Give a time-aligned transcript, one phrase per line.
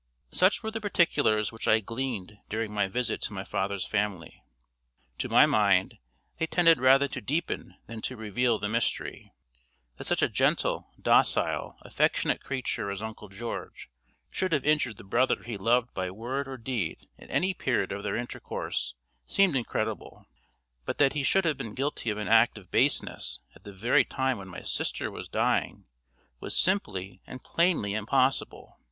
[0.31, 4.41] Such were the particulars which I gleaned during my visit to my father's family.
[5.19, 5.99] To my mind,
[6.39, 9.31] they tended rather to deepen than to reveal the mystery.
[9.97, 13.91] That such a gentle, docile, affectionate creature as Uncle George
[14.31, 18.01] should have injured the brother he loved by word or deed at any period of
[18.01, 18.95] their intercourse,
[19.27, 20.25] seemed incredible;
[20.83, 24.03] but that he should have been guilty of an act of baseness at the very
[24.03, 25.85] time when my sister was dying
[26.39, 28.79] was simply and plainly impossible.